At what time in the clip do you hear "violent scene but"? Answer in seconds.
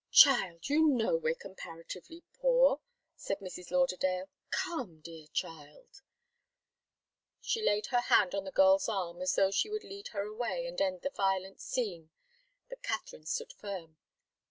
11.11-12.81